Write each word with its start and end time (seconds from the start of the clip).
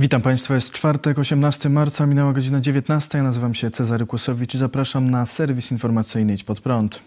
Witam 0.00 0.22
Państwa, 0.22 0.54
jest 0.54 0.70
czwartek, 0.70 1.18
18 1.18 1.68
marca, 1.68 2.06
minęła 2.06 2.32
godzina 2.32 2.60
19. 2.60 3.18
Ja 3.18 3.24
nazywam 3.24 3.54
się 3.54 3.70
Cezary 3.70 4.06
Kłosowicz 4.06 4.54
i 4.54 4.58
zapraszam 4.58 5.10
na 5.10 5.26
serwis 5.26 5.72
informacyjny 5.72 6.32
Idź 6.32 6.44
Pod 6.44 6.60
Prąd. 6.60 7.02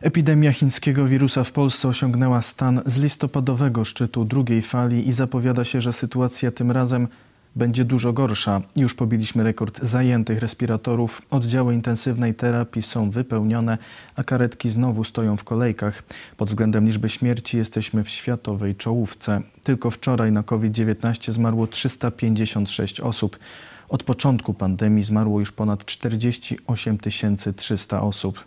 Epidemia 0.00 0.52
chińskiego 0.52 1.06
wirusa 1.06 1.44
w 1.44 1.52
Polsce 1.52 1.88
osiągnęła 1.88 2.42
stan 2.42 2.82
z 2.86 2.98
listopadowego 2.98 3.84
szczytu 3.84 4.24
drugiej 4.24 4.62
fali 4.62 5.08
i 5.08 5.12
zapowiada 5.12 5.64
się, 5.64 5.80
że 5.80 5.92
sytuacja 5.92 6.50
tym 6.50 6.70
razem 6.70 7.08
będzie 7.56 7.84
dużo 7.84 8.12
gorsza. 8.12 8.62
Już 8.76 8.94
pobiliśmy 8.94 9.44
rekord 9.44 9.82
zajętych 9.82 10.38
respiratorów. 10.38 11.22
Oddziały 11.30 11.74
intensywnej 11.74 12.34
terapii 12.34 12.82
są 12.82 13.10
wypełnione, 13.10 13.78
a 14.16 14.24
karetki 14.24 14.70
znowu 14.70 15.04
stoją 15.04 15.36
w 15.36 15.44
kolejkach. 15.44 16.02
Pod 16.36 16.48
względem 16.48 16.86
liczby 16.86 17.08
śmierci 17.08 17.56
jesteśmy 17.56 18.04
w 18.04 18.08
światowej 18.08 18.76
czołówce. 18.76 19.42
Tylko 19.62 19.90
wczoraj 19.90 20.32
na 20.32 20.42
COVID-19 20.42 21.32
zmarło 21.32 21.66
356 21.66 23.00
osób. 23.00 23.38
Od 23.88 24.02
początku 24.02 24.54
pandemii 24.54 25.04
zmarło 25.04 25.40
już 25.40 25.52
ponad 25.52 25.84
48 25.84 26.98
300 27.56 28.02
osób. 28.02 28.44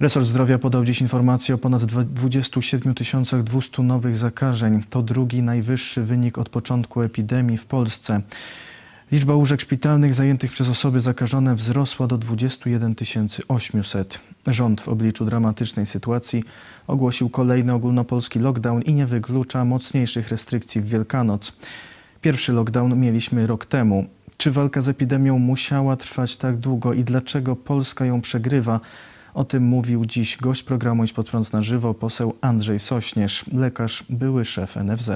Resort 0.00 0.26
Zdrowia 0.26 0.58
podał 0.58 0.84
dziś 0.84 1.00
informację 1.00 1.54
o 1.54 1.58
ponad 1.58 1.84
27 1.84 2.94
200 3.44 3.82
nowych 3.82 4.16
zakażeń. 4.16 4.84
To 4.90 5.02
drugi 5.02 5.42
najwyższy 5.42 6.02
wynik 6.02 6.38
od 6.38 6.48
początku 6.48 7.02
epidemii 7.02 7.56
w 7.56 7.64
Polsce. 7.64 8.22
Liczba 9.12 9.34
łóżek 9.34 9.60
szpitalnych 9.60 10.14
zajętych 10.14 10.50
przez 10.50 10.68
osoby 10.68 11.00
zakażone 11.00 11.54
wzrosła 11.54 12.06
do 12.06 12.18
21 12.18 12.94
800. 13.48 14.20
Rząd 14.46 14.80
w 14.80 14.88
obliczu 14.88 15.24
dramatycznej 15.24 15.86
sytuacji 15.86 16.44
ogłosił 16.86 17.28
kolejny 17.28 17.74
ogólnopolski 17.74 18.38
lockdown 18.38 18.82
i 18.82 18.94
nie 18.94 19.06
wyklucza 19.06 19.64
mocniejszych 19.64 20.28
restrykcji 20.28 20.80
w 20.80 20.88
Wielkanoc. 20.88 21.52
Pierwszy 22.20 22.52
lockdown 22.52 23.00
mieliśmy 23.00 23.46
rok 23.46 23.66
temu. 23.66 24.06
Czy 24.36 24.50
walka 24.50 24.80
z 24.80 24.88
epidemią 24.88 25.38
musiała 25.38 25.96
trwać 25.96 26.36
tak 26.36 26.56
długo 26.56 26.92
i 26.92 27.04
dlaczego 27.04 27.56
Polska 27.56 28.04
ją 28.04 28.20
przegrywa? 28.20 28.80
O 29.36 29.44
tym 29.44 29.62
mówił 29.62 30.04
dziś 30.06 30.36
gość 30.36 30.62
programu 30.62 31.04
Idź 31.04 31.12
pod 31.12 31.28
prąd 31.28 31.52
na 31.52 31.62
żywo, 31.62 31.94
poseł 31.94 32.36
Andrzej 32.40 32.78
Sośnierz, 32.78 33.44
lekarz, 33.52 34.04
były 34.08 34.44
szef 34.44 34.76
NFZ. 34.76 35.10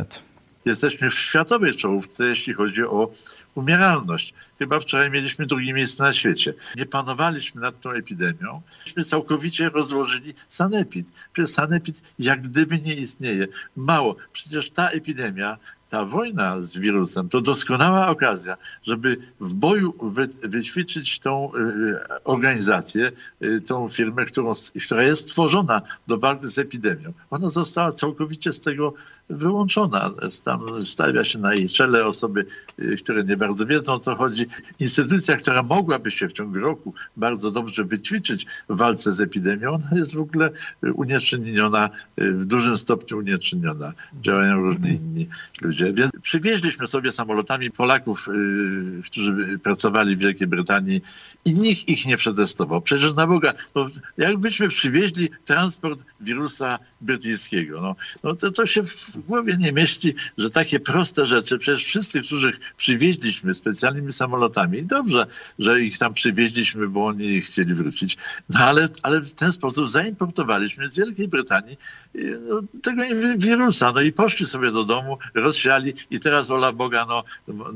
Jesteśmy 0.65 1.11
w 1.11 1.15
światowej 1.15 1.75
czołówce, 1.75 2.25
jeśli 2.25 2.55
chodzi 2.55 2.83
o 2.83 3.11
umieralność. 3.55 4.35
Chyba 4.59 4.81
wczoraj 4.81 5.11
mieliśmy 5.11 5.47
drugie 5.47 5.73
miejsce 5.73 6.03
na 6.03 6.12
świecie. 6.12 6.55
Nie 6.77 6.87
panowaliśmy 6.87 7.61
nad 7.61 7.81
tą 7.81 7.91
epidemią. 7.91 8.62
Myśmy 8.87 9.05
całkowicie 9.05 9.69
rozłożyli 9.69 10.34
sanepid. 10.49 11.12
Przecież 11.33 11.51
sanepid 11.51 12.15
jak 12.19 12.43
gdyby 12.43 12.79
nie 12.79 12.95
istnieje. 12.95 13.47
Mało. 13.77 14.17
Przecież 14.33 14.71
ta 14.71 14.89
epidemia 14.89 15.59
ta 15.91 16.05
wojna 16.05 16.61
z 16.61 16.79
wirusem 16.79 17.29
to 17.29 17.41
doskonała 17.41 18.09
okazja, 18.09 18.57
żeby 18.83 19.17
w 19.41 19.55
boju 19.55 19.95
wy, 20.03 20.29
wyćwiczyć 20.43 21.19
tą 21.19 21.53
y, 21.55 21.99
organizację, 22.25 23.13
y, 23.43 23.61
tą 23.61 23.89
firmę, 23.89 24.25
którą, 24.25 24.53
która 24.87 25.03
jest 25.03 25.23
stworzona 25.29 25.83
do 26.06 26.19
walki 26.19 26.49
z 26.49 26.59
epidemią. 26.59 27.12
Ona 27.31 27.49
została 27.49 27.93
całkowicie 27.93 28.53
z 28.53 28.61
tego 28.61 28.95
wyłączona. 29.31 30.11
Tam 30.45 30.87
stawia 30.87 31.25
się 31.25 31.39
na 31.39 31.55
jej 31.55 31.69
czele 31.69 32.06
osoby, 32.06 32.47
y, 32.79 32.97
które 32.97 33.25
nie 33.25 33.37
bardzo 33.37 33.67
wiedzą 33.67 33.95
o 33.95 33.99
co 33.99 34.15
chodzi. 34.15 34.47
Instytucja, 34.79 35.37
która 35.37 35.62
mogłaby 35.62 36.11
się 36.11 36.29
w 36.29 36.33
ciągu 36.33 36.59
roku 36.59 36.95
bardzo 37.17 37.50
dobrze 37.50 37.84
wyćwiczyć 37.84 38.47
w 38.69 38.77
walce 38.77 39.12
z 39.12 39.21
epidemią, 39.21 39.71
ona 39.71 39.89
jest 39.93 40.15
w 40.15 40.21
ogóle 40.21 40.50
unieczynniona, 40.95 41.91
w 42.17 42.45
dużym 42.45 42.79
stopniu 42.79 43.19
unieczynniona. 43.19 43.93
Działają 44.23 44.56
różni 44.56 44.91
inni 44.91 45.29
ludzie 45.61 45.80
Więc 45.93 46.13
przywieźliśmy 46.23 46.87
sobie 46.87 47.13
samolotami 47.13 47.71
Polaków, 47.71 48.29
yy, 48.29 49.03
którzy 49.03 49.59
pracowali 49.63 50.17
w 50.17 50.19
Wielkiej 50.19 50.47
Brytanii 50.47 51.03
i 51.45 51.55
nikt 51.55 51.89
ich 51.89 52.07
nie 52.07 52.17
przetestował. 52.17 52.83
Przecież 52.83 53.15
na 53.15 53.27
Boga, 53.27 53.55
no, 53.75 53.89
jakbyśmy 54.19 54.69
przywieźli 54.69 55.29
transport 55.45 56.05
wirusa 56.21 56.79
brytyjskiego, 57.01 57.81
no, 57.81 57.97
no 58.23 58.35
to, 58.35 58.51
to 58.51 58.67
się 58.67 58.83
w 58.83 59.19
głowie 59.19 59.57
nie 59.57 59.73
mieści, 59.73 60.15
że 60.39 60.51
takie 60.51 60.81
proste 60.81 61.27
rzeczy, 61.27 61.59
przecież 61.59 61.85
wszyscy, 61.85 62.23
których 62.23 62.61
przywieźliśmy 62.77 63.55
specjalnymi 63.55 64.12
samolotami, 64.12 64.83
dobrze, 64.83 65.27
że 65.59 65.81
ich 65.81 65.99
tam 65.99 66.15
przywieźliśmy, 66.15 66.89
bo 66.89 67.07
oni 67.07 67.41
chcieli 67.41 67.75
wrócić, 67.75 68.17
no 68.49 68.61
ale, 68.61 68.89
ale 69.03 69.21
w 69.21 69.35
ten 69.35 69.53
sposób 69.53 69.89
zaimportowaliśmy 69.89 70.89
z 70.89 70.97
Wielkiej 70.97 71.29
Brytanii 71.29 71.77
yy, 72.15 72.41
no, 72.49 72.62
tego 72.83 73.03
wirusa, 73.37 73.93
no 73.93 74.01
i 74.01 74.12
poszli 74.12 74.47
sobie 74.47 74.73
do 74.73 74.85
domu, 74.85 75.19
rozsiadli 75.35 75.69
i 76.10 76.20
teraz 76.20 76.50
ola 76.50 76.72
Boga, 76.72 77.06
no, 77.06 77.25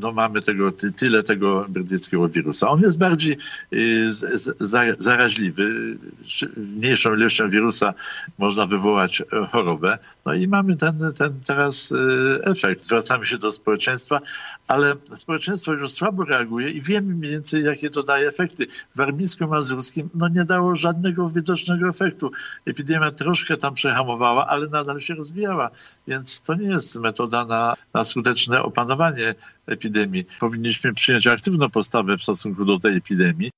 no 0.01 0.13
mamy 0.13 0.43
tego, 0.43 0.73
tyle 0.97 1.23
tego 1.23 1.67
brytyjskiego 1.69 2.29
wirusa. 2.29 2.69
On 2.69 2.81
jest 2.81 2.99
bardziej 2.99 3.37
y, 3.73 4.11
zaraźliwy. 4.99 5.97
Mniejszą 6.57 7.15
ilością 7.15 7.51
wirusa 7.51 7.95
można 8.39 8.67
wywołać 8.67 9.23
chorobę. 9.53 9.99
No 10.27 10.35
i 10.35 10.49
mamy 10.49 10.77
ten, 10.77 11.13
ten 11.19 11.41
teraz 11.47 11.93
y, 11.93 11.97
efekt. 12.43 12.85
Zwracamy 12.85 13.27
się 13.27 13.39
do 13.39 13.51
społeczeństwa, 13.51 14.21
ale 14.69 14.95
społeczeństwo 15.15 15.73
już 15.73 15.91
słabo 15.91 16.25
reaguje 16.25 16.71
i 16.71 16.81
wiemy 16.81 17.15
mniej 17.15 17.31
więcej, 17.31 17.65
jakie 17.65 17.91
to 17.91 18.03
daje 18.03 18.29
efekty. 18.29 18.67
W 18.67 18.97
warmińsko-mazurskim 18.97 20.09
no 20.15 20.29
nie 20.29 20.45
dało 20.45 20.75
żadnego 20.75 21.31
widocznego 21.31 21.89
efektu. 21.89 22.31
Epidemia 22.67 23.11
troszkę 23.11 23.57
tam 23.57 23.75
przehamowała, 23.75 24.47
ale 24.47 24.67
nadal 24.67 25.01
się 25.01 25.15
rozwijała, 25.15 25.71
więc 26.09 26.43
to 26.43 26.55
nie 26.55 26.69
jest 26.69 26.97
metoda 26.97 27.45
na 27.45 27.75
na 27.95 28.05
skuteczne 28.05 28.63
opanowanie 28.63 29.35
epidemii. 29.67 30.27
Powinniśmy 30.41 30.95
przyjąć 30.95 31.27
aktywną 31.27 31.71
postawę 31.71 32.19
w 32.19 32.23
stosunku 32.23 32.65
do 32.65 32.79
tej 32.79 32.97
epidemii. 32.97 33.51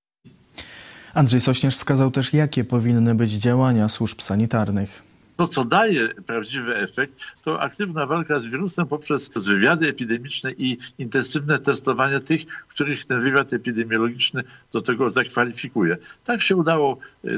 Andrzej 1.15 1.41
Sośnierz 1.41 1.75
wskazał 1.75 2.11
też, 2.11 2.33
jakie 2.33 2.65
powinny 2.65 3.15
być 3.15 3.31
działania 3.31 3.89
służb 3.89 4.21
sanitarnych. 4.21 5.06
To, 5.37 5.47
co 5.47 5.65
daje 5.65 6.09
prawdziwy 6.09 6.77
efekt, 6.77 7.21
to 7.45 7.61
aktywna 7.61 8.07
walka 8.07 8.39
z 8.39 8.47
wirusem 8.47 8.87
poprzez 8.87 9.31
wywiady 9.37 9.89
epidemiczne 9.89 10.53
i 10.53 10.79
intensywne 10.99 11.59
testowanie 11.59 12.21
tych, 12.21 12.47
których 12.47 13.05
ten 13.05 13.21
wywiad 13.21 13.53
epidemiologiczny 13.53 14.45
do 14.73 14.81
tego 14.81 15.11
zakwalifikuje. 15.11 15.97
Tak 16.25 16.43
się 16.43 16.57
udało 16.57 16.99
y, 17.25 17.29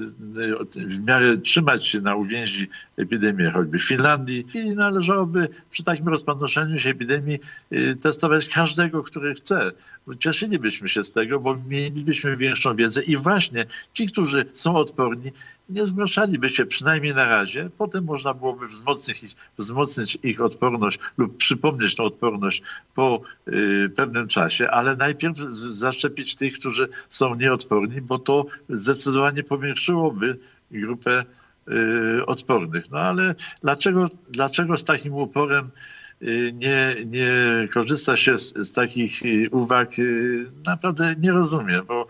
y, 0.76 0.86
w 0.86 1.04
miarę 1.06 1.38
trzymać 1.38 1.86
się 1.86 2.00
na 2.00 2.14
uwięzi 2.14 2.68
epidemii 2.96 3.50
choćby 3.50 3.78
w 3.78 3.84
Finlandii 3.84 4.46
i 4.54 4.74
należałoby 4.74 5.48
przy 5.70 5.82
takim 5.82 6.08
rozpanoszeniu 6.08 6.78
się 6.78 6.90
epidemii 6.90 7.38
y, 7.72 7.96
testować 8.00 8.48
każdego, 8.48 9.02
który 9.02 9.34
chce. 9.34 9.72
Cieszylibyśmy 10.18 10.88
się 10.88 11.04
z 11.04 11.12
tego, 11.12 11.40
bo 11.40 11.56
mielibyśmy 11.68 12.36
większą 12.36 12.76
wiedzę 12.76 13.02
i 13.02 13.16
właśnie 13.16 13.64
ci, 13.92 14.06
którzy 14.06 14.44
są 14.52 14.76
odporni, 14.76 15.32
nie 15.68 15.86
zgłaszaliby 15.86 16.48
się 16.48 16.66
przynajmniej 16.66 17.14
na 17.14 17.24
razie. 17.24 17.70
Potem 17.78 18.04
można 18.04 18.34
byłoby 18.34 18.68
wzmocnić 18.68 19.22
ich, 19.22 19.34
wzmocnić 19.58 20.18
ich 20.22 20.42
odporność 20.42 20.98
lub 21.18 21.36
przypomnieć 21.36 21.94
tą 21.94 22.04
odporność 22.04 22.62
po 22.94 23.20
y, 23.48 23.90
pewnym 23.96 24.28
czasie, 24.28 24.70
ale 24.70 24.96
najpierw 24.96 25.36
zaszczepić 25.68 26.36
tych, 26.36 26.54
którzy 26.58 26.88
są 27.08 27.34
nieodporni, 27.34 28.00
bo 28.00 28.18
to 28.18 28.46
zdecydowanie 28.68 29.42
powiększyłoby 29.42 30.38
grupę 30.70 31.24
y, 31.68 32.26
odpornych. 32.26 32.90
No 32.90 32.98
ale 32.98 33.34
dlaczego, 33.62 34.08
dlaczego 34.28 34.76
z 34.76 34.84
takim 34.84 35.14
uporem 35.14 35.70
y, 36.22 36.52
nie, 36.54 36.96
nie 37.06 37.32
korzysta 37.74 38.16
się 38.16 38.38
z, 38.38 38.54
z 38.68 38.72
takich 38.72 39.22
y, 39.22 39.48
uwag, 39.50 39.98
y, 39.98 40.46
naprawdę 40.66 41.14
nie 41.18 41.32
rozumiem, 41.32 41.84
bo 41.86 42.06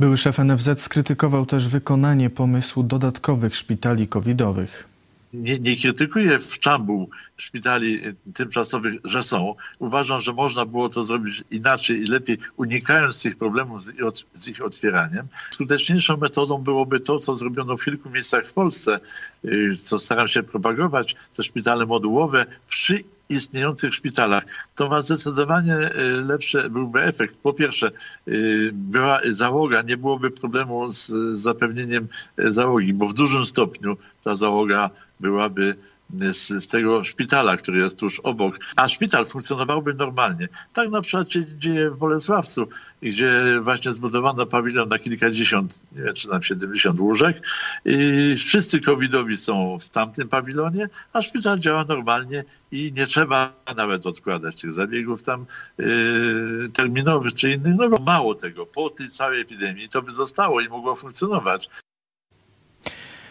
były 0.00 0.16
szef 0.16 0.38
NFZ 0.38 0.80
skrytykował 0.80 1.46
też 1.46 1.68
wykonanie 1.68 2.30
pomysłu 2.30 2.82
dodatkowych 2.82 3.56
szpitali 3.56 4.08
covidowych 4.08 4.96
nie, 5.36 5.58
nie 5.58 5.76
krytykuję 5.76 6.38
w 6.38 6.58
Czambu 6.58 7.10
szpitali 7.36 8.02
tymczasowych, 8.34 8.94
że 9.04 9.22
są. 9.22 9.54
Uważam, 9.78 10.20
że 10.20 10.32
można 10.32 10.66
było 10.66 10.88
to 10.88 11.02
zrobić 11.02 11.44
inaczej 11.50 12.00
i 12.00 12.04
lepiej, 12.04 12.38
unikając 12.56 13.22
tych 13.22 13.36
problemów 13.36 13.82
z, 13.82 13.92
z 14.34 14.48
ich 14.48 14.64
otwieraniem. 14.64 15.26
Skuteczniejszą 15.50 16.16
metodą 16.16 16.58
byłoby 16.58 17.00
to, 17.00 17.18
co 17.18 17.36
zrobiono 17.36 17.76
w 17.76 17.84
kilku 17.84 18.10
miejscach 18.10 18.46
w 18.46 18.52
Polsce, 18.52 19.00
y, 19.44 19.76
co 19.76 19.98
staram 19.98 20.28
się 20.28 20.42
propagować, 20.42 21.16
to 21.34 21.42
szpitale 21.42 21.86
modułowe 21.86 22.46
przy 22.66 23.04
istniejących 23.28 23.94
szpitalach, 23.94 24.44
to 24.74 24.88
ma 24.88 24.98
zdecydowanie 25.02 25.74
y, 25.74 26.24
lepszy 26.24 26.70
byłby 26.70 27.02
efekt. 27.02 27.36
Po 27.36 27.52
pierwsze, 27.52 27.90
y, 28.28 28.70
była 28.72 29.20
załoga, 29.30 29.82
nie 29.82 29.96
byłoby 29.96 30.30
problemu 30.30 30.90
z 30.90 31.12
zapewnieniem 31.38 32.08
załogi, 32.38 32.94
bo 32.94 33.08
w 33.08 33.14
dużym 33.14 33.44
stopniu 33.44 33.96
ta 34.22 34.34
załoga 34.34 34.90
byłaby 35.20 35.76
z, 36.10 36.64
z, 36.64 36.68
tego 36.68 37.04
szpitala, 37.04 37.56
który 37.56 37.78
jest 37.78 37.98
tuż 37.98 38.20
obok, 38.20 38.58
a 38.76 38.88
szpital 38.88 39.26
funkcjonowałby 39.26 39.94
normalnie. 39.94 40.48
Tak 40.72 40.90
na 40.90 41.00
przykład 41.00 41.32
się 41.32 41.44
dzieje 41.58 41.90
w 41.90 41.96
Bolesławcu, 41.96 42.68
gdzie 43.02 43.60
właśnie 43.62 43.92
zbudowano 43.92 44.46
pawilon 44.46 44.88
na 44.88 44.98
kilkadziesiąt, 44.98 45.82
nie 45.92 46.02
wiem 46.02 46.14
czy 46.14 46.28
tam 46.28 46.42
70 46.42 47.00
łóżek 47.00 47.36
i 47.84 48.34
wszyscy 48.36 48.80
covidowi 48.80 49.36
są 49.36 49.78
w 49.80 49.88
tamtym 49.88 50.28
pawilonie, 50.28 50.88
a 51.12 51.22
szpital 51.22 51.58
działa 51.58 51.84
normalnie 51.84 52.44
i 52.72 52.92
nie 52.96 53.06
trzeba 53.06 53.52
nawet 53.76 54.06
odkładać 54.06 54.60
tych 54.60 54.72
zabiegów 54.72 55.22
tam 55.22 55.46
yy, 55.78 56.68
terminowych 56.72 57.34
czy 57.34 57.52
innych. 57.52 57.74
No 57.76 57.98
mało 58.06 58.34
tego, 58.34 58.66
po 58.66 58.90
tej 58.90 59.08
całej 59.08 59.40
epidemii 59.40 59.88
to 59.88 60.02
by 60.02 60.10
zostało 60.10 60.60
i 60.60 60.68
mogło 60.68 60.94
funkcjonować. 60.94 61.68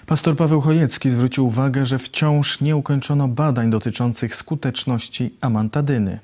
Pastor 0.08 0.36
Paweł 0.36 0.62
Chojecki 0.62 1.10
zwrócił 1.10 1.48
uwagę, 1.48 1.86
że 1.86 2.00
wciąż 2.00 2.62
nie 2.62 2.76
ukończono 2.76 3.28
badań 3.28 3.70
dotyczących 3.70 4.36
skuteczności 4.36 5.30
amantadyny. 5.42 6.20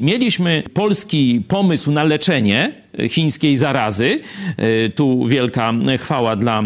Mieliśmy 0.00 0.62
polski 0.74 1.44
pomysł 1.48 1.92
na 1.92 2.04
leczenie 2.04 2.74
chińskiej 3.08 3.56
zarazy. 3.56 4.20
E, 4.56 4.88
tu 4.88 5.26
wielka 5.26 5.72
chwała 5.98 6.36
dla 6.36 6.62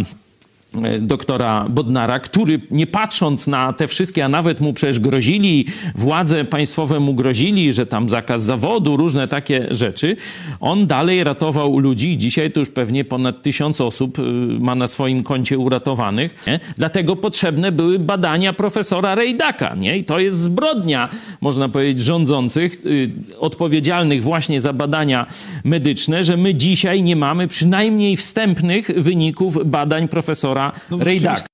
doktora 1.00 1.66
Bodnara, 1.68 2.18
który 2.18 2.60
nie 2.70 2.86
patrząc 2.86 3.46
na 3.46 3.72
te 3.72 3.86
wszystkie, 3.86 4.24
a 4.24 4.28
nawet 4.28 4.60
mu 4.60 4.72
przecież 4.72 5.00
grozili, 5.00 5.66
władze 5.94 6.44
państwowe 6.44 7.00
mu 7.00 7.14
grozili, 7.14 7.72
że 7.72 7.86
tam 7.86 8.10
zakaz 8.10 8.42
zawodu, 8.42 8.96
różne 8.96 9.28
takie 9.28 9.66
rzeczy, 9.70 10.16
on 10.60 10.86
dalej 10.86 11.24
ratował 11.24 11.78
ludzi 11.78 12.16
dzisiaj 12.16 12.52
to 12.52 12.60
już 12.60 12.70
pewnie 12.70 13.04
ponad 13.04 13.42
tysiąc 13.42 13.80
osób 13.80 14.18
y, 14.18 14.22
ma 14.60 14.74
na 14.74 14.86
swoim 14.86 15.22
koncie 15.22 15.58
uratowanych. 15.58 16.44
Nie? 16.46 16.60
Dlatego 16.76 17.16
potrzebne 17.16 17.72
były 17.72 17.98
badania 17.98 18.52
profesora 18.52 19.14
Rejdaka. 19.14 19.74
Nie? 19.74 19.98
I 19.98 20.04
to 20.04 20.18
jest 20.18 20.38
zbrodnia, 20.40 21.08
można 21.40 21.68
powiedzieć, 21.68 21.98
rządzących, 22.04 22.84
yy, 22.84 23.10
odpowiedzialnych 23.38 24.22
właśnie 24.22 24.60
za 24.60 24.72
badania 24.72 25.26
medyczne, 25.64 26.24
że 26.24 26.36
my 26.36 26.54
dzisiaj 26.54 27.02
nie 27.02 27.16
mamy 27.16 27.48
przynajmniej 27.48 28.16
wstępnych 28.16 28.86
wyników 28.96 29.58
badań 29.70 30.08
profesora 30.08 30.55
no, 30.90 30.98
Rejdak. 31.00 31.46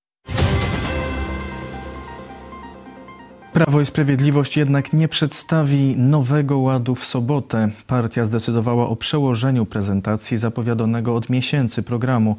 Prawo 3.52 3.80
i 3.80 3.86
Sprawiedliwość 3.86 4.56
jednak 4.56 4.92
nie 4.92 5.08
przedstawi 5.08 5.94
nowego 5.96 6.58
ładu 6.58 6.94
w 6.94 7.04
sobotę. 7.04 7.68
Partia 7.86 8.24
zdecydowała 8.24 8.88
o 8.88 8.96
przełożeniu 8.96 9.66
prezentacji 9.66 10.36
zapowiadanego 10.36 11.16
od 11.16 11.30
miesięcy 11.30 11.82
programu. 11.82 12.36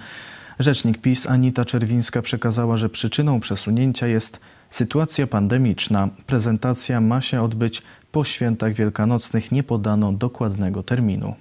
Rzecznik 0.60 0.98
PiS 0.98 1.28
Anita 1.28 1.66
Czerwińska 1.66 2.22
przekazała, 2.22 2.78
że 2.78 2.90
przyczyną 2.90 3.40
przesunięcia 3.40 4.08
jest 4.08 4.40
sytuacja 4.70 5.28
pandemiczna. 5.28 6.10
Prezentacja 6.26 7.02
ma 7.02 7.22
się 7.22 7.42
odbyć 7.42 7.82
po 8.12 8.24
świętach 8.24 8.74
wielkanocnych. 8.74 9.52
Nie 9.52 9.64
podano 9.64 10.14
dokładnego 10.14 10.84
terminu. 10.84 11.36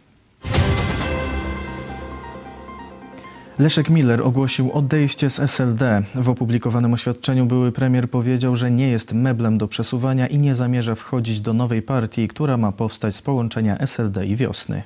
Leszek 3.62 3.88
Miller 3.88 4.22
ogłosił 4.22 4.72
odejście 4.72 5.30
z 5.30 5.40
SLD. 5.40 6.02
W 6.14 6.30
opublikowanym 6.30 6.92
oświadczeniu 6.92 7.46
były 7.46 7.72
premier 7.72 8.10
powiedział, 8.10 8.56
że 8.56 8.70
nie 8.70 8.90
jest 8.90 9.12
meblem 9.12 9.58
do 9.58 9.68
przesuwania 9.68 10.26
i 10.26 10.38
nie 10.38 10.54
zamierza 10.54 10.94
wchodzić 10.94 11.40
do 11.40 11.52
nowej 11.52 11.82
partii, 11.82 12.28
która 12.28 12.56
ma 12.56 12.72
powstać 12.72 13.14
z 13.14 13.22
połączenia 13.22 13.78
SLD 13.78 14.26
i 14.26 14.36
wiosny. 14.36 14.82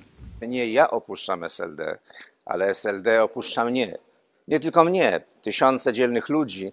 Nie 0.49 0.69
ja 0.73 0.90
opuszczam 0.90 1.44
SLD, 1.44 1.99
ale 2.44 2.69
SLD 2.69 3.23
opuszcza 3.23 3.64
mnie. 3.64 3.99
Nie 4.49 4.61
tylko 4.61 4.84
mnie, 4.84 5.20
tysiące 5.43 5.93
dzielnych 5.93 6.28
ludzi. 6.28 6.73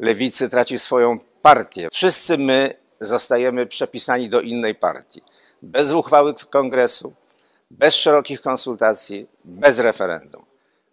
Lewicy 0.00 0.48
traci 0.48 0.78
swoją 0.78 1.18
partię. 1.42 1.88
Wszyscy 1.92 2.38
my 2.38 2.74
zostajemy 3.00 3.66
przepisani 3.66 4.28
do 4.28 4.40
innej 4.40 4.74
partii. 4.74 5.22
Bez 5.62 5.92
uchwały 5.92 6.34
kongresu, 6.50 7.14
bez 7.70 7.94
szerokich 7.94 8.40
konsultacji, 8.40 9.26
bez 9.44 9.78
referendum. 9.78 10.47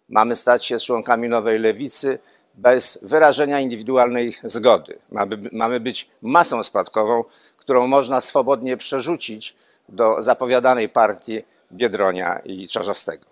Mamy 0.08 0.36
stać 0.36 0.66
się 0.66 0.78
członkami 0.78 1.28
nowej 1.28 1.58
lewicy 1.58 2.18
bez 2.54 2.98
wyrażenia 3.02 3.60
indywidualnej 3.60 4.36
zgody. 4.44 4.98
Mamy, 5.10 5.38
mamy 5.52 5.80
być 5.80 6.08
masą 6.22 6.62
spadkową, 6.62 7.24
którą 7.56 7.86
można 7.86 8.20
swobodnie 8.20 8.76
przerzucić 8.76 9.56
do 9.88 10.22
zapowiadanej 10.22 10.88
partii 10.88 11.42
Biedronia 11.72 12.38
i 12.38 12.68
Czarzastego. 12.68 13.26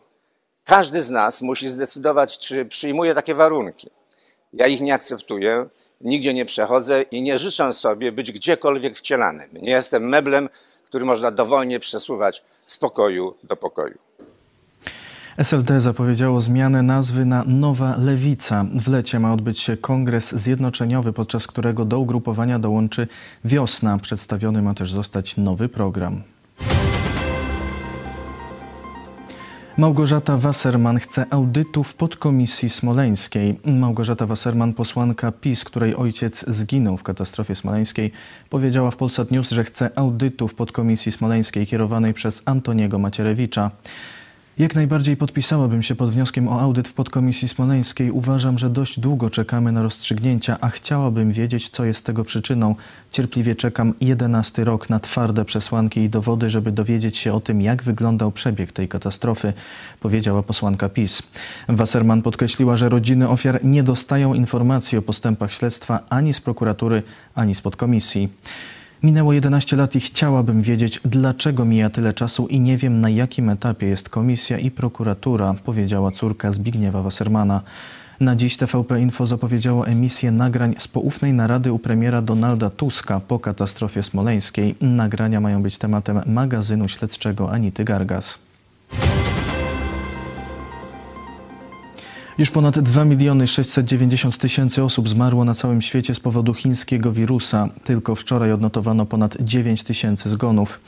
Każdy 0.65 1.03
z 1.03 1.11
nas 1.11 1.43
musi 1.43 1.69
zdecydować, 1.69 2.39
czy 2.39 2.65
przyjmuje 2.65 3.15
takie 3.15 3.35
warunki. 3.35 3.91
Ja 4.53 4.67
ich 4.67 4.81
nie 4.81 4.95
akceptuję, 4.95 5.67
nigdzie 6.01 6.35
nie 6.35 6.45
przechodzę 6.45 7.03
i 7.03 7.23
nie 7.23 7.39
życzę 7.39 7.73
sobie 7.73 8.13
być 8.13 8.33
gdziekolwiek 8.33 8.97
wcielanym. 8.97 9.49
Nie 9.53 9.71
jestem 9.71 10.09
meblem, 10.09 10.49
który 10.85 11.05
można 11.05 11.31
dowolnie 11.31 11.81
przesuwać 11.81 12.43
z 12.67 12.77
pokoju 12.77 13.35
do 13.43 13.57
pokoju. 13.57 13.99
SLD 15.39 15.81
zapowiedziało 15.81 16.41
zmianę 16.41 16.83
nazwy 16.83 17.25
na 17.25 17.45
Nowa 17.47 17.97
Lewica. 17.97 18.65
W 18.75 18.89
lecie 18.89 19.21
ma 19.21 19.33
odbyć 19.33 19.61
się 19.61 19.77
kongres 19.77 20.35
zjednoczeniowy, 20.35 21.13
podczas 21.13 21.47
którego 21.47 21.85
do 21.85 21.99
ugrupowania 21.99 22.59
dołączy 22.59 23.09
Wiosna. 23.45 23.99
Przedstawiony 23.99 24.63
ma 24.63 24.75
też 24.75 24.93
zostać 24.93 25.37
nowy 25.37 25.69
program. 25.69 26.23
Małgorzata 29.77 30.37
Wasserman 30.37 30.99
chce 30.99 31.27
audytu 31.31 31.85
w 31.85 31.95
podkomisji 31.95 32.71
smoleńskiej. 32.71 33.61
Małgorzata 33.65 34.27
Wasserman, 34.27 34.73
posłanka 34.73 35.33
PiS, 35.33 35.65
której 35.65 35.97
ojciec 35.97 36.45
zginął 36.49 36.97
w 36.97 37.03
katastrofie 37.03 37.55
smoleńskiej, 37.55 38.13
powiedziała 38.51 38.91
w 38.91 38.97
Polsat 38.97 39.31
News, 39.31 39.51
że 39.51 39.65
chce 39.65 39.91
audytu 39.99 40.49
w 40.49 40.55
podkomisji 40.55 41.13
smoleńskiej 41.13 41.67
kierowanej 41.67 42.15
przez 42.15 42.43
Antoniego 42.45 42.99
Macierewicza. 42.99 43.71
Jak 44.59 44.75
najbardziej 44.75 45.17
podpisałabym 45.17 45.83
się 45.83 45.95
pod 45.95 46.11
wnioskiem 46.11 46.49
o 46.49 46.61
audyt 46.61 46.89
w 46.89 46.93
podkomisji 46.93 47.49
smoleńskiej. 47.49 48.11
Uważam, 48.11 48.59
że 48.59 48.71
dość 48.71 49.01
długo 49.01 49.31
czekamy 49.31 49.73
na 49.73 49.83
rozstrzygnięcia, 49.83 50.57
a 50.61 50.69
chciałabym 50.69 51.33
wiedzieć, 51.33 51.69
co 51.69 51.85
jest 51.85 52.07
tego 52.07 52.25
przyczyną. 52.25 52.75
Cierpliwie 53.13 53.55
czekam 53.55 53.95
jedenasty 54.01 54.65
rok 54.65 54.91
na 54.91 55.01
twarde 55.01 55.45
przesłanki 55.45 56.01
i 56.01 56.11
dowody, 56.11 56.51
żeby 56.51 56.73
dowiedzieć 56.73 57.19
się 57.19 57.33
o 57.33 57.41
tym, 57.41 57.63
jak 57.63 57.83
wyglądał 57.83 58.33
przebieg 58.33 58.73
tej 58.73 58.89
katastrofy, 58.89 59.53
powiedziała 60.01 60.43
posłanka 60.43 60.89
PiS. 60.89 61.23
Wasserman 61.69 62.23
podkreśliła, 62.23 62.77
że 62.77 62.89
rodziny 62.89 63.29
ofiar 63.29 63.65
nie 63.65 63.83
dostają 63.83 64.35
informacji 64.35 64.99
o 64.99 65.03
postępach 65.03 65.53
śledztwa 65.53 66.01
ani 66.11 66.35
z 66.35 66.41
prokuratury, 66.41 67.03
ani 67.35 67.55
z 67.55 67.61
podkomisji. 67.61 68.29
Minęło 69.05 69.33
11 69.33 69.77
lat 69.77 69.95
i 69.97 70.01
chciałabym 70.01 70.63
wiedzieć, 70.63 71.01
dlaczego 71.05 71.65
mija 71.65 71.91
tyle 71.91 72.15
czasu 72.15 72.47
i 72.47 72.61
nie 72.61 72.77
wiem, 72.77 73.01
na 73.01 73.09
jakim 73.09 73.49
etapie 73.49 73.87
jest 73.87 74.09
komisja 74.09 74.59
i 74.59 74.71
prokuratura, 74.71 75.55
powiedziała 75.65 76.11
córka 76.11 76.53
Zbigniewa 76.53 77.03
Wassermana. 77.03 77.63
Na 78.21 78.37
dziś 78.37 78.57
TVP 78.57 79.01
Info 79.01 79.27
zapowiedziało 79.27 79.87
emisję 79.87 80.31
nagrań 80.31 80.75
z 80.79 80.89
poufnej 80.89 81.33
narady 81.33 81.73
u 81.73 81.79
premiera 81.79 82.23
Donalda 82.23 82.71
Tuska 82.71 83.21
po 83.21 83.39
katastrofie 83.39 84.03
smoleńskiej. 84.03 84.75
Nagrania 84.81 85.41
mają 85.41 85.63
być 85.63 85.79
tematem 85.79 86.21
magazynu 86.27 86.89
śledczego 86.89 87.53
Anity 87.53 87.85
Gargas. 87.85 88.39
Już 92.39 92.51
ponad 92.51 92.79
2 92.79 93.05
miliony 93.05 93.47
690 93.47 94.39
tysięcy 94.39 94.85
osób 94.85 95.09
zmarło 95.09 95.45
na 95.45 95.55
całym 95.55 95.83
świecie 95.83 96.15
z 96.15 96.21
powodu 96.21 96.55
chińskiego 96.55 97.13
wirusa. 97.13 97.69
Tylko 97.85 98.15
wczoraj 98.15 98.53
odnotowano 98.53 99.07
ponad 99.07 99.37
9 99.41 99.83
tysięcy 99.83 100.31
zgonów. 100.31 100.81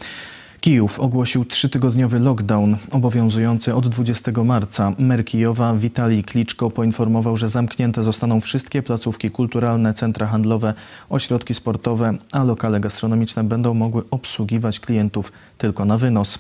Kijów 0.61 1.01
ogłosił 1.01 1.45
trzytygodniowy 1.45 2.21
lockdown 2.21 2.77
obowiązujący 2.91 3.75
od 3.75 3.89
20 3.89 4.33
marca. 4.45 4.93
Mer 4.99 5.25
Kijowa 5.25 5.75
Witalij 5.75 6.25
Kliczko 6.25 6.71
poinformował, 6.71 7.37
że 7.37 7.49
zamknięte 7.49 8.03
zostaną 8.03 8.41
wszystkie 8.41 8.83
placówki 8.83 9.31
kulturalne, 9.31 9.95
centra 9.95 10.27
handlowe, 10.27 10.75
ośrodki 11.09 11.55
sportowe, 11.55 12.15
a 12.33 12.45
lokale 12.45 12.81
gastronomiczne 12.81 13.45
będą 13.45 13.75
mogły 13.75 14.03
obsługiwać 14.11 14.81
klientów 14.81 15.33
tylko 15.59 15.85
na 15.85 15.99
wynos. 15.99 16.39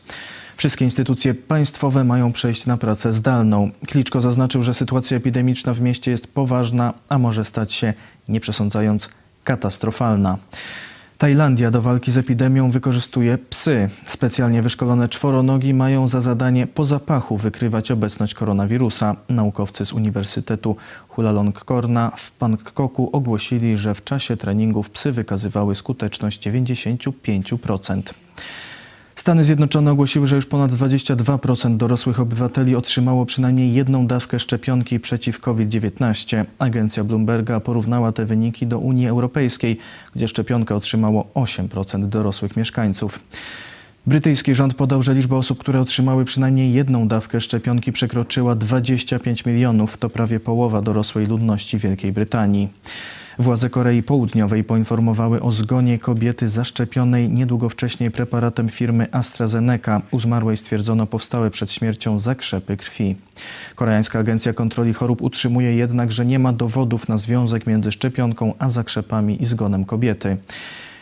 Wszystkie 0.56 0.84
instytucje 0.84 1.34
państwowe 1.34 2.04
mają 2.04 2.32
przejść 2.32 2.66
na 2.66 2.76
pracę 2.76 3.12
zdalną. 3.12 3.70
Kliczko 3.86 4.20
zaznaczył, 4.20 4.62
że 4.62 4.75
sytuacja 4.75 5.16
epidemiczna 5.16 5.75
w 5.75 5.80
mieście 5.80 6.10
jest 6.10 6.26
poważna, 6.26 6.94
a 7.08 7.18
może 7.18 7.44
stać 7.44 7.72
się, 7.72 7.94
nie 8.28 8.40
przesądzając, 8.40 9.08
katastrofalna. 9.44 10.38
Tajlandia 11.18 11.70
do 11.70 11.82
walki 11.82 12.12
z 12.12 12.16
epidemią 12.16 12.70
wykorzystuje 12.70 13.38
psy. 13.38 13.88
Specjalnie 14.06 14.62
wyszkolone 14.62 15.08
czworonogi 15.08 15.75
mają 15.75 16.08
za 16.08 16.20
zadanie 16.20 16.66
po 16.66 16.84
zapachu 16.84 17.36
wykrywać 17.36 17.90
obecność 17.90 18.34
koronawirusa. 18.34 19.16
Naukowcy 19.28 19.86
z 19.86 19.92
Uniwersytetu 19.92 20.76
Chulalongkorna 21.08 22.12
w 22.16 22.32
Bangkoku 22.40 23.10
ogłosili, 23.12 23.76
że 23.76 23.94
w 23.94 24.04
czasie 24.04 24.36
treningów 24.36 24.90
psy 24.90 25.12
wykazywały 25.12 25.75
skuteczność 25.75 26.48
95%. 26.48 28.02
Stany 29.26 29.45
Zjednoczone 29.45 29.92
ogłosiły, 29.92 30.26
że 30.26 30.37
już 30.37 30.47
ponad 30.47 30.71
22% 30.73 31.76
dorosłych 31.76 32.21
obywateli 32.21 32.76
otrzymało 32.76 33.26
przynajmniej 33.26 33.75
jedną 33.75 34.06
dawkę 34.06 34.38
szczepionki 34.38 35.00
przeciw 35.00 35.40
COVID-19. 35.40 36.45
Agencja 36.59 37.04
Bloomberga 37.04 37.61
porównała 37.61 38.12
te 38.12 38.25
wyniki 38.25 38.66
do 38.66 38.78
Unii 38.78 39.09
Europejskiej, 39.09 39.78
gdzie 40.14 40.28
szczepionkę 40.28 40.76
otrzymało 40.76 41.26
8% 41.35 42.09
dorosłych 42.09 42.56
mieszkańców. 42.56 43.21
Brytyjski 44.06 44.54
rząd 44.54 44.75
podał, 44.75 45.02
że 45.02 45.14
liczba 45.14 45.36
osób, 45.36 45.58
które 45.58 45.80
otrzymały 45.80 46.25
przynajmniej 46.25 46.72
jedną 46.72 47.08
dawkę 47.08 47.40
szczepionki 47.40 47.92
przekroczyła 47.92 48.54
25 48.54 49.44
milionów. 49.44 49.96
To 49.96 50.10
prawie 50.10 50.40
połowa 50.40 50.82
dorosłej 50.82 51.26
ludności 51.26 51.78
Wielkiej 51.78 52.12
Brytanii. 52.12 52.68
Władze 53.38 53.70
Korei 53.70 54.02
Południowej 54.02 54.64
poinformowały 54.64 55.42
o 55.42 55.52
zgonie 55.52 55.98
kobiety 55.98 56.48
zaszczepionej 56.48 57.30
niedługo 57.30 57.68
wcześniej 57.68 58.10
preparatem 58.10 58.68
firmy 58.68 59.06
AstraZeneca. 59.12 60.02
U 60.10 60.18
zmarłej 60.18 60.56
stwierdzono 60.56 61.06
powstałe 61.06 61.50
przed 61.50 61.72
śmiercią 61.72 62.18
zakrzepy 62.18 62.76
krwi. 62.76 63.16
Koreańska 63.75 64.18
Agencja 64.18 64.52
Kontroli 64.52 64.92
Chorób 64.92 65.22
utrzymuje 65.22 65.76
jednak, 65.76 66.12
że 66.12 66.26
nie 66.26 66.38
ma 66.38 66.52
dowodów 66.52 67.08
na 67.08 67.18
związek 67.18 67.66
między 67.66 67.92
szczepionką 67.92 68.54
a 68.58 68.70
zakrzepami 68.70 69.42
i 69.42 69.46
zgonem 69.46 69.84
kobiety. 69.84 70.36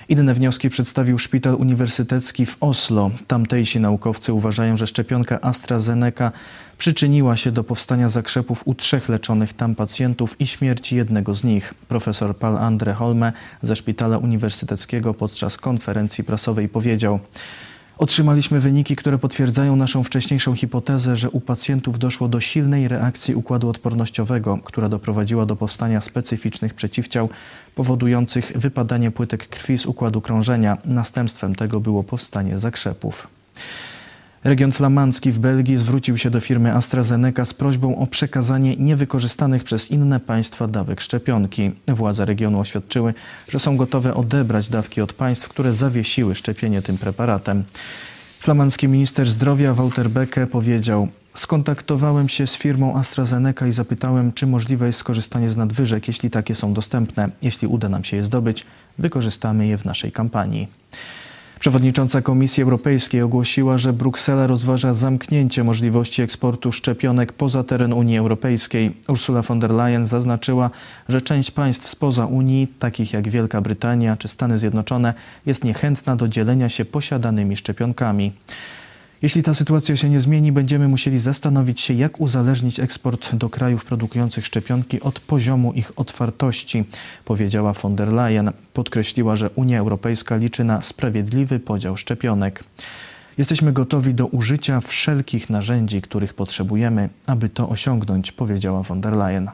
Inne 0.09 0.35
wnioski 0.35 0.71
przedstawił 0.71 1.19
Szpital 1.19 1.55
Uniwersytecki 1.55 2.47
w 2.47 2.57
Oslo. 2.61 3.11
Tamtejsi 3.27 3.81
naukowcy 3.81 4.33
uważają, 4.33 4.77
że 4.77 4.87
szczepionka 4.87 5.41
AstraZeneca 5.41 6.33
przyczyniła 6.79 7.37
się 7.37 7.53
do 7.53 7.65
powstania 7.65 8.09
zakrzepów 8.09 8.63
u 8.65 8.75
trzech 8.75 9.09
leczonych 9.09 9.53
tam 9.53 9.75
pacjentów 9.75 10.41
i 10.41 10.47
śmierci 10.47 10.97
jednego 10.97 11.35
z 11.35 11.45
nich. 11.45 11.75
Profesor 11.89 12.37
Paul 12.37 12.57
Andre 12.57 12.95
Holme 12.95 13.33
ze 13.63 13.77
Szpitala 13.77 14.19
Uniwersyteckiego 14.19 15.15
podczas 15.15 15.57
konferencji 15.57 16.25
prasowej 16.25 16.69
powiedział: 16.69 17.21
Otrzymaliśmy 17.99 18.61
wyniki, 18.61 18.97
które 18.97 19.19
potwierdzają 19.19 19.77
naszą 19.77 20.05
wcześniejszą 20.05 20.55
hipotezę, 20.55 21.17
że 21.17 21.31
u 21.31 21.41
pacjentów 21.41 21.99
doszło 21.99 22.29
do 22.29 22.41
silnej 22.41 22.89
reakcji 22.89 23.35
układu 23.35 23.69
odpornościowego, 23.69 24.59
która 24.65 24.89
doprowadziła 24.89 25.47
do 25.47 25.57
powstania 25.57 26.01
specyficznych 26.01 26.75
przeciwciał 26.75 27.29
powodujących 27.75 28.53
wypadanie 28.55 29.11
płytek 29.11 29.49
krwi 29.49 29.79
z 29.79 29.87
układu 29.87 30.21
krążenia. 30.21 30.79
Następstwem 30.85 31.55
tego 31.55 31.81
było 31.81 32.03
powstanie 32.05 32.59
zakrzepów. 32.59 33.29
Region 34.45 34.73
flamandzki 34.73 35.33
w 35.33 35.39
Belgii 35.39 35.77
zwrócił 35.77 36.19
się 36.19 36.31
do 36.31 36.41
firmy 36.41 36.75
AstraZeneca 36.75 37.45
z 37.45 37.55
prośbą 37.55 37.97
o 37.97 38.07
przekazanie 38.07 38.77
niewykorzystanych 38.77 39.65
przez 39.65 39.91
inne 39.91 40.21
państwa 40.21 40.67
dawek 40.67 41.01
szczepionki. 41.01 41.71
Władze 41.89 42.25
regionu 42.25 42.61
oświadczyły, 42.61 43.15
że 43.49 43.59
są 43.59 43.77
gotowe 43.77 44.15
odebrać 44.15 44.69
dawki 44.69 45.01
od 45.01 45.13
państw, 45.13 45.49
które 45.49 45.73
zawiesiły 45.73 46.35
szczepienie 46.35 46.83
tym 46.83 46.99
preparatem. 46.99 47.65
Flamandzki 48.41 48.89
minister 48.89 49.31
zdrowia 49.31 49.75
Walter 49.75 50.11
Becke 50.11 50.47
powiedział: 50.47 51.09
Skontaktowałem 51.35 52.29
się 52.29 52.47
z 52.47 52.57
firmą 52.57 52.97
AstraZeneca 52.97 53.67
i 53.67 53.73
zapytałem, 53.73 54.33
czy 54.33 54.47
możliwe 54.47 54.87
jest 54.87 54.99
skorzystanie 54.99 55.49
z 55.49 55.57
nadwyżek, 55.57 56.09
jeśli 56.09 56.31
takie 56.31 56.55
są 56.55 56.75
dostępne. 56.75 57.29
Jeśli 57.43 57.69
uda 57.69 57.89
nam 57.89 58.05
się 58.05 58.17
je 58.17 58.25
zdobyć, 58.25 58.67
wykorzystamy 58.99 59.67
je 59.67 59.79
w 59.79 59.85
naszej 59.85 60.13
kampanii. 60.13 60.69
Przewodnicząca 61.65 62.23
Komisji 62.23 62.63
Europejskiej 62.63 63.23
ogłosiła, 63.23 63.79
że 63.79 63.93
Bruksela 63.93 64.47
rozważa 64.47 64.93
zamknięcie 64.93 65.65
możliwości 65.65 66.23
eksportu 66.23 66.73
szczepionek 66.73 67.33
poza 67.33 67.65
teren 67.65 67.93
Unii 67.93 68.19
Europejskiej. 68.19 68.97
Ursula 69.09 69.43
von 69.43 69.61
der 69.61 69.71
Leyen 69.71 70.07
zaznaczyła, 70.07 70.71
że 71.09 71.21
część 71.21 71.51
państw 71.51 71.89
spoza 71.89 72.27
Unii, 72.27 72.69
takich 72.79 73.13
jak 73.13 73.29
Wielka 73.29 73.61
Brytania 73.61 74.17
czy 74.17 74.29
Stany 74.29 74.59
Zjednoczone, 74.59 75.15
jest 75.47 75.65
niechętna 75.65 76.17
do 76.17 76.29
dzielenia 76.29 76.69
się 76.69 76.85
posiadanymi 76.85 77.57
szczepionkami. 77.57 78.33
Jeśli 79.25 79.43
ta 79.43 79.55
sytuacja 79.55 79.97
się 79.97 80.09
nie 80.11 80.21
zmieni, 80.21 80.53
będziemy 80.53 80.89
musieli 80.89 81.19
zastanowić 81.19 81.81
się, 81.81 81.95
jak 81.95 82.21
uzależnić 82.21 82.81
eksport 82.81 83.35
do 83.35 83.51
krajów 83.51 83.85
produkujących 83.85 84.47
szczepionki 84.47 85.01
od 85.01 85.21
poziomu 85.21 85.73
ich 85.73 85.93
otwartości, 85.97 86.85
powiedziała 87.25 87.73
von 87.73 87.97
der 87.97 88.13
Leyen. 88.13 88.51
Podkreśliła, 88.73 89.37
że 89.37 89.51
Unia 89.51 89.79
Europejska 89.79 90.37
liczy 90.37 90.65
na 90.65 90.83
sprawiedliwy 90.83 91.61
podział 91.61 91.97
szczepionek. 91.97 92.65
Jesteśmy 93.39 93.73
gotowi 93.73 94.15
do 94.15 94.27
użycia 94.27 94.81
wszelkich 94.81 95.51
narzędzi, 95.51 96.03
których 96.03 96.35
potrzebujemy, 96.35 97.09
aby 97.27 97.49
to 97.49 97.69
osiągnąć, 97.69 98.33
powiedziała 98.33 98.83
von 98.83 99.01
der 99.01 99.17
Leyen. 99.17 99.51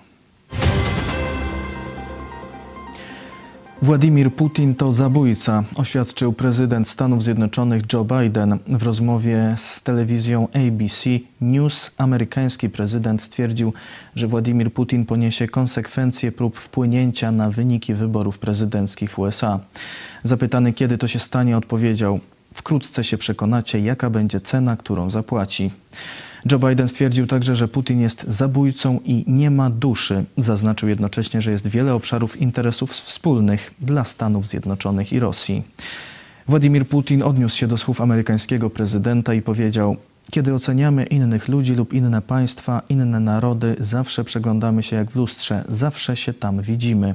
Władimir 3.82 4.32
Putin 4.32 4.74
to 4.74 4.92
zabójca, 4.92 5.64
oświadczył 5.76 6.32
prezydent 6.32 6.88
Stanów 6.88 7.24
Zjednoczonych 7.24 7.82
Joe 7.92 8.04
Biden. 8.04 8.58
W 8.66 8.82
rozmowie 8.82 9.54
z 9.56 9.82
telewizją 9.82 10.48
ABC 10.48 11.10
News 11.40 11.90
amerykański 11.98 12.70
prezydent 12.70 13.22
stwierdził, 13.22 13.72
że 14.14 14.26
Władimir 14.26 14.72
Putin 14.72 15.04
poniesie 15.04 15.48
konsekwencje 15.48 16.32
prób 16.32 16.58
wpłynięcia 16.58 17.32
na 17.32 17.50
wyniki 17.50 17.94
wyborów 17.94 18.38
prezydenckich 18.38 19.10
w 19.10 19.18
USA. 19.18 19.60
Zapytany, 20.24 20.72
kiedy 20.72 20.98
to 20.98 21.06
się 21.08 21.18
stanie, 21.18 21.56
odpowiedział: 21.56 22.20
Wkrótce 22.54 23.04
się 23.04 23.18
przekonacie, 23.18 23.80
jaka 23.80 24.10
będzie 24.10 24.40
cena, 24.40 24.76
którą 24.76 25.10
zapłaci. 25.10 25.70
Joe 26.52 26.58
Biden 26.58 26.88
stwierdził 26.88 27.26
także, 27.26 27.56
że 27.56 27.68
Putin 27.68 28.00
jest 28.00 28.24
zabójcą 28.28 29.00
i 29.04 29.24
nie 29.26 29.50
ma 29.50 29.70
duszy. 29.70 30.24
Zaznaczył 30.36 30.88
jednocześnie, 30.88 31.40
że 31.40 31.50
jest 31.50 31.66
wiele 31.66 31.94
obszarów 31.94 32.40
interesów 32.40 32.90
wspólnych 32.90 33.74
dla 33.80 34.04
Stanów 34.04 34.48
Zjednoczonych 34.48 35.12
i 35.12 35.20
Rosji. 35.20 35.62
Władimir 36.48 36.86
Putin 36.86 37.22
odniósł 37.22 37.56
się 37.56 37.66
do 37.66 37.78
słów 37.78 38.00
amerykańskiego 38.00 38.70
prezydenta 38.70 39.34
i 39.34 39.42
powiedział: 39.42 39.96
Kiedy 40.30 40.54
oceniamy 40.54 41.04
innych 41.04 41.48
ludzi 41.48 41.74
lub 41.74 41.92
inne 41.92 42.22
państwa, 42.22 42.82
inne 42.88 43.20
narody, 43.20 43.76
zawsze 43.78 44.24
przeglądamy 44.24 44.82
się 44.82 44.96
jak 44.96 45.10
w 45.10 45.16
lustrze, 45.16 45.64
zawsze 45.68 46.16
się 46.16 46.32
tam 46.32 46.62
widzimy. 46.62 47.14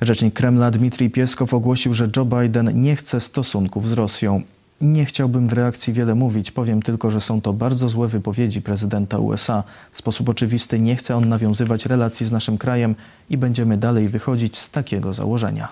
Rzecznik 0.00 0.34
Kremla 0.34 0.70
Dmitrij 0.70 1.10
Pieskow 1.10 1.54
ogłosił, 1.54 1.94
że 1.94 2.08
Joe 2.16 2.24
Biden 2.24 2.80
nie 2.80 2.96
chce 2.96 3.20
stosunków 3.20 3.88
z 3.88 3.92
Rosją. 3.92 4.42
Nie 4.80 5.04
chciałbym 5.04 5.46
w 5.46 5.52
reakcji 5.52 5.92
wiele 5.92 6.14
mówić, 6.14 6.50
powiem 6.50 6.82
tylko, 6.82 7.10
że 7.10 7.20
są 7.20 7.40
to 7.40 7.52
bardzo 7.52 7.88
złe 7.88 8.08
wypowiedzi 8.08 8.62
prezydenta 8.62 9.18
USA. 9.18 9.64
W 9.92 9.98
sposób 9.98 10.28
oczywisty 10.28 10.80
nie 10.80 10.96
chce 10.96 11.16
on 11.16 11.28
nawiązywać 11.28 11.86
relacji 11.86 12.26
z 12.26 12.32
naszym 12.32 12.58
krajem 12.58 12.94
i 13.30 13.36
będziemy 13.36 13.78
dalej 13.78 14.08
wychodzić 14.08 14.58
z 14.58 14.70
takiego 14.70 15.14
założenia. 15.14 15.68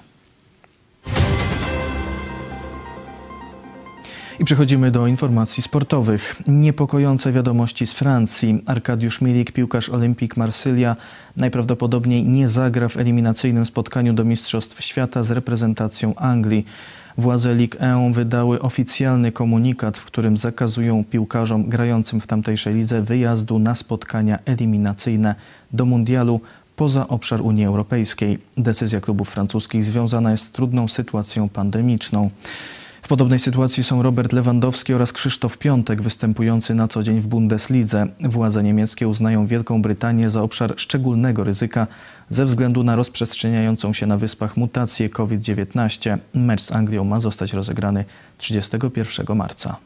I 4.38 4.44
przechodzimy 4.44 4.90
do 4.90 5.06
informacji 5.06 5.62
sportowych. 5.62 6.42
Niepokojące 6.46 7.32
wiadomości 7.32 7.86
z 7.86 7.92
Francji. 7.92 8.62
Arkadiusz 8.66 9.20
Milik, 9.20 9.52
piłkarz 9.52 9.90
Olimpik 9.90 10.36
Marsylia, 10.36 10.96
najprawdopodobniej 11.36 12.24
nie 12.24 12.48
zagra 12.48 12.88
w 12.88 12.96
eliminacyjnym 12.96 13.66
spotkaniu 13.66 14.12
do 14.12 14.24
Mistrzostw 14.24 14.82
Świata 14.82 15.22
z 15.22 15.30
reprezentacją 15.30 16.14
Anglii. 16.14 16.66
Władze 17.18 17.54
Ligue 17.54 17.78
1 17.80 18.12
wydały 18.12 18.60
oficjalny 18.60 19.32
komunikat, 19.32 19.98
w 19.98 20.04
którym 20.04 20.36
zakazują 20.36 21.04
piłkarzom 21.04 21.68
grającym 21.68 22.20
w 22.20 22.26
tamtejszej 22.26 22.74
lidze 22.74 23.02
wyjazdu 23.02 23.58
na 23.58 23.74
spotkania 23.74 24.38
eliminacyjne 24.44 25.34
do 25.72 25.84
mundialu 25.84 26.40
poza 26.76 27.08
obszar 27.08 27.42
Unii 27.42 27.64
Europejskiej. 27.64 28.38
Decyzja 28.56 29.00
klubów 29.00 29.28
francuskich 29.28 29.84
związana 29.84 30.30
jest 30.30 30.44
z 30.44 30.50
trudną 30.50 30.88
sytuacją 30.88 31.48
pandemiczną. 31.48 32.30
W 33.04 33.08
podobnej 33.08 33.38
sytuacji 33.38 33.84
są 33.84 34.02
Robert 34.02 34.32
Lewandowski 34.32 34.94
oraz 34.94 35.12
Krzysztof 35.12 35.58
Piątek, 35.58 36.02
występujący 36.02 36.74
na 36.74 36.88
co 36.88 37.02
dzień 37.02 37.20
w 37.20 37.26
Bundeslidze. 37.26 38.06
Władze 38.20 38.62
niemieckie 38.62 39.08
uznają 39.08 39.46
Wielką 39.46 39.82
Brytanię 39.82 40.30
za 40.30 40.42
obszar 40.42 40.74
szczególnego 40.76 41.44
ryzyka 41.44 41.86
ze 42.30 42.44
względu 42.44 42.82
na 42.82 42.96
rozprzestrzeniającą 42.96 43.92
się 43.92 44.06
na 44.06 44.18
wyspach 44.18 44.56
mutację 44.56 45.08
COVID-19. 45.08 46.18
Mecz 46.34 46.60
z 46.60 46.72
Anglią 46.72 47.04
ma 47.04 47.20
zostać 47.20 47.52
rozegrany 47.52 48.04
31 48.38 49.36
marca. 49.36 49.76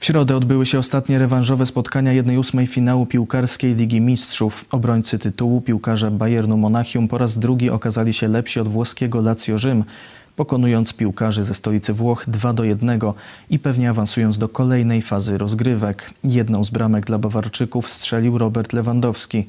W 0.00 0.06
środę 0.06 0.36
odbyły 0.36 0.66
się 0.66 0.78
ostatnie 0.78 1.18
rewanżowe 1.18 1.66
spotkania 1.66 2.22
1-8 2.22 2.66
finału 2.66 3.06
piłkarskiej 3.06 3.74
Ligi 3.74 4.00
Mistrzów. 4.00 4.64
Obrońcy 4.70 5.18
tytułu, 5.18 5.60
piłkarze 5.60 6.10
Bayernu 6.10 6.56
Monachium 6.56 7.08
po 7.08 7.18
raz 7.18 7.38
drugi 7.38 7.70
okazali 7.70 8.12
się 8.12 8.28
lepsi 8.28 8.60
od 8.60 8.68
włoskiego 8.68 9.20
Lazio 9.20 9.58
Rzym 9.58 9.84
pokonując 10.36 10.92
piłkarzy 10.92 11.44
ze 11.44 11.54
stolicy 11.54 11.92
Włoch 11.92 12.24
2 12.28 12.52
do 12.52 12.64
1 12.64 13.00
i 13.50 13.58
pewnie 13.58 13.90
awansując 13.90 14.38
do 14.38 14.48
kolejnej 14.48 15.02
fazy 15.02 15.38
rozgrywek. 15.38 16.14
Jedną 16.24 16.64
z 16.64 16.70
bramek 16.70 17.04
dla 17.06 17.18
Bawarczyków 17.18 17.90
strzelił 17.90 18.38
Robert 18.38 18.72
Lewandowski. 18.72 19.46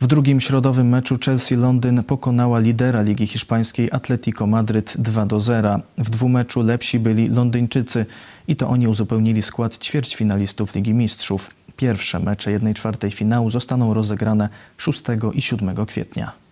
W 0.00 0.06
drugim 0.06 0.40
środowym 0.40 0.88
meczu 0.88 1.16
Chelsea-Londyn 1.16 2.02
pokonała 2.02 2.58
lidera 2.58 3.02
Ligi 3.02 3.26
Hiszpańskiej 3.26 3.88
Atletico 3.92 4.46
Madryt 4.46 4.94
2 4.98 5.26
do 5.26 5.40
0. 5.40 5.80
W 5.98 6.10
dwumeczu 6.10 6.62
lepsi 6.62 6.98
byli 6.98 7.28
Londyńczycy 7.28 8.06
i 8.48 8.56
to 8.56 8.68
oni 8.68 8.88
uzupełnili 8.88 9.42
skład 9.42 9.78
ćwierćfinalistów 9.78 10.74
Ligi 10.74 10.94
Mistrzów. 10.94 11.50
Pierwsze 11.76 12.20
mecze 12.20 12.58
1-4 12.58 13.12
finału 13.12 13.50
zostaną 13.50 13.94
rozegrane 13.94 14.48
6 14.76 15.02
i 15.34 15.42
7 15.42 15.86
kwietnia. 15.86 16.43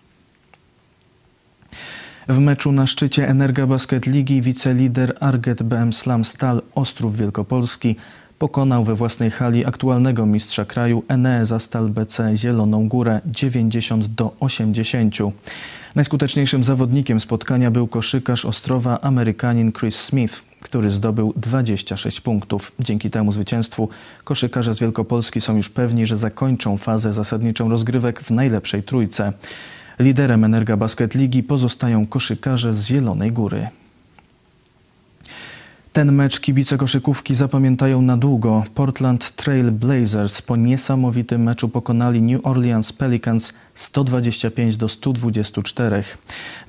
W 2.27 2.39
meczu 2.39 2.71
na 2.71 2.87
szczycie 2.87 3.29
Energa 3.29 3.67
Basket 3.67 4.05
Ligi 4.05 4.41
wicelider 4.41 5.17
Arget 5.19 5.63
BM 5.63 5.93
Slam 5.93 6.25
Stal 6.25 6.61
Ostrów 6.75 7.17
Wielkopolski 7.17 7.95
pokonał 8.39 8.83
we 8.83 8.95
własnej 8.95 9.31
hali 9.31 9.65
aktualnego 9.65 10.25
mistrza 10.25 10.65
kraju 10.65 11.03
Eneza 11.07 11.59
Stal 11.59 11.89
BC 11.89 12.35
Zieloną 12.35 12.87
Górę 12.87 13.21
90 13.25 14.07
do 14.07 14.35
80. 14.39 15.15
Najskuteczniejszym 15.95 16.63
zawodnikiem 16.63 17.19
spotkania 17.19 17.71
był 17.71 17.87
koszykarz 17.87 18.45
Ostrowa 18.45 19.01
Amerykanin 19.01 19.71
Chris 19.71 19.95
Smith, 19.95 20.43
który 20.59 20.89
zdobył 20.89 21.33
26 21.35 22.21
punktów. 22.21 22.71
Dzięki 22.79 23.09
temu 23.09 23.31
zwycięstwu 23.31 23.89
koszykarze 24.23 24.73
z 24.73 24.79
Wielkopolski 24.79 25.41
są 25.41 25.55
już 25.55 25.69
pewni, 25.69 26.05
że 26.05 26.17
zakończą 26.17 26.77
fazę 26.77 27.13
zasadniczą 27.13 27.69
rozgrywek 27.69 28.21
w 28.21 28.31
najlepszej 28.31 28.83
trójce. 28.83 29.33
Liderem 29.99 30.43
Energa 30.43 30.77
Basket 30.77 31.15
Ligi 31.15 31.43
pozostają 31.43 32.07
koszykarze 32.07 32.73
z 32.73 32.87
Zielonej 32.87 33.31
Góry. 33.31 33.67
Ten 35.93 36.11
mecz 36.11 36.39
kibice 36.39 36.77
koszykówki 36.77 37.35
zapamiętają 37.35 38.01
na 38.01 38.17
długo. 38.17 38.63
Portland 38.75 39.31
Trail 39.35 39.71
Blazers 39.71 40.41
po 40.41 40.55
niesamowitym 40.55 41.43
meczu 41.43 41.69
pokonali 41.69 42.21
New 42.21 42.45
Orleans 42.45 42.93
Pelicans 42.93 43.53
125 43.75 44.77
do 44.77 44.89
124. 44.89 46.03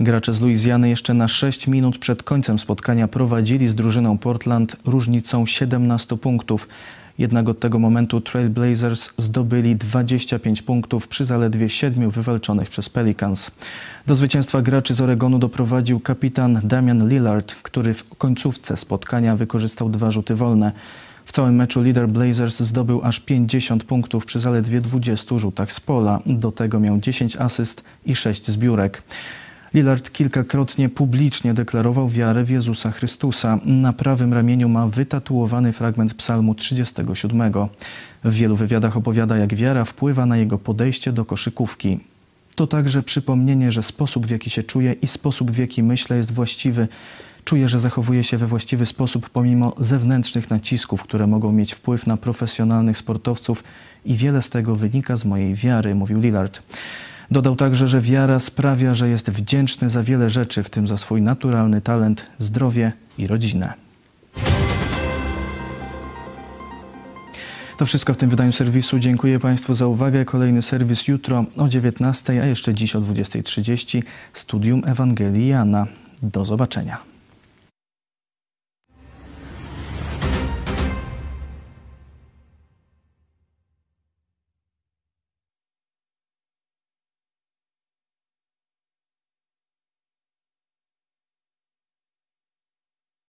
Gracze 0.00 0.34
z 0.34 0.40
Luizjany 0.40 0.88
jeszcze 0.88 1.14
na 1.14 1.28
6 1.28 1.66
minut 1.66 1.98
przed 1.98 2.22
końcem 2.22 2.58
spotkania 2.58 3.08
prowadzili 3.08 3.68
z 3.68 3.74
drużyną 3.74 4.18
Portland 4.18 4.76
różnicą 4.84 5.46
17 5.46 6.16
punktów. 6.16 6.68
Jednak 7.18 7.48
od 7.48 7.60
tego 7.60 7.78
momentu 7.78 8.20
Trailblazers 8.20 9.10
zdobyli 9.18 9.76
25 9.76 10.62
punktów 10.62 11.08
przy 11.08 11.24
zaledwie 11.24 11.68
7 11.68 12.10
wywalczonych 12.10 12.68
przez 12.68 12.88
Pelicans. 12.88 13.50
Do 14.06 14.14
zwycięstwa 14.14 14.62
graczy 14.62 14.94
z 14.94 15.00
Oregonu 15.00 15.38
doprowadził 15.38 16.00
kapitan 16.00 16.60
Damian 16.64 17.08
Lillard, 17.08 17.54
który 17.54 17.94
w 17.94 18.14
końcówce 18.14 18.76
spotkania 18.76 19.36
wykorzystał 19.36 19.88
dwa 19.88 20.10
rzuty 20.10 20.34
wolne. 20.34 20.72
W 21.24 21.32
całym 21.32 21.54
meczu 21.54 21.82
lider 21.82 22.08
Blazers 22.08 22.60
zdobył 22.60 23.04
aż 23.04 23.20
50 23.20 23.84
punktów 23.84 24.26
przy 24.26 24.40
zaledwie 24.40 24.80
20 24.80 25.38
rzutach 25.38 25.72
z 25.72 25.80
pola. 25.80 26.20
Do 26.26 26.52
tego 26.52 26.80
miał 26.80 26.98
10 26.98 27.36
asyst 27.36 27.82
i 28.06 28.14
6 28.14 28.46
zbiórek. 28.46 29.02
Lillard 29.74 30.12
kilkakrotnie 30.12 30.88
publicznie 30.88 31.54
deklarował 31.54 32.08
wiarę 32.08 32.44
w 32.44 32.50
Jezusa 32.50 32.90
Chrystusa. 32.90 33.58
Na 33.64 33.92
prawym 33.92 34.34
ramieniu 34.34 34.68
ma 34.68 34.86
wytatuowany 34.86 35.72
fragment 35.72 36.14
psalmu 36.14 36.54
37. 36.54 37.52
W 38.24 38.34
wielu 38.34 38.56
wywiadach 38.56 38.96
opowiada, 38.96 39.36
jak 39.36 39.54
wiara 39.54 39.84
wpływa 39.84 40.26
na 40.26 40.36
jego 40.36 40.58
podejście 40.58 41.12
do 41.12 41.24
koszykówki. 41.24 42.00
To 42.54 42.66
także 42.66 43.02
przypomnienie, 43.02 43.72
że 43.72 43.82
sposób, 43.82 44.26
w 44.26 44.30
jaki 44.30 44.50
się 44.50 44.62
czuję 44.62 44.92
i 44.92 45.06
sposób, 45.06 45.50
w 45.50 45.58
jaki 45.58 45.82
myślę, 45.82 46.16
jest 46.16 46.32
właściwy. 46.32 46.88
Czuję, 47.44 47.68
że 47.68 47.80
zachowuję 47.80 48.24
się 48.24 48.36
we 48.38 48.46
właściwy 48.46 48.86
sposób 48.86 49.30
pomimo 49.30 49.74
zewnętrznych 49.78 50.50
nacisków, 50.50 51.02
które 51.02 51.26
mogą 51.26 51.52
mieć 51.52 51.72
wpływ 51.74 52.06
na 52.06 52.16
profesjonalnych 52.16 52.96
sportowców 52.96 53.64
i 54.04 54.14
wiele 54.14 54.42
z 54.42 54.50
tego 54.50 54.76
wynika 54.76 55.16
z 55.16 55.24
mojej 55.24 55.54
wiary, 55.54 55.94
mówił 55.94 56.20
Lillard. 56.20 56.62
Dodał 57.30 57.56
także, 57.56 57.88
że 57.88 58.00
wiara 58.00 58.38
sprawia, 58.38 58.94
że 58.94 59.08
jest 59.08 59.30
wdzięczny 59.30 59.88
za 59.88 60.02
wiele 60.02 60.30
rzeczy, 60.30 60.62
w 60.62 60.70
tym 60.70 60.88
za 60.88 60.96
swój 60.96 61.22
naturalny 61.22 61.80
talent, 61.80 62.26
zdrowie 62.38 62.92
i 63.18 63.26
rodzinę. 63.26 63.74
To 67.76 67.86
wszystko 67.86 68.14
w 68.14 68.16
tym 68.16 68.30
wydaniu 68.30 68.52
serwisu. 68.52 68.98
Dziękuję 68.98 69.40
Państwu 69.40 69.74
za 69.74 69.86
uwagę. 69.86 70.24
Kolejny 70.24 70.62
serwis 70.62 71.08
jutro 71.08 71.44
o 71.56 71.68
19, 71.68 72.42
a 72.42 72.46
jeszcze 72.46 72.74
dziś 72.74 72.96
o 72.96 73.00
20.30. 73.00 74.02
Studium 74.32 74.82
Ewangelii 74.86 75.48
Jana. 75.48 75.86
Do 76.22 76.44
zobaczenia. 76.44 77.13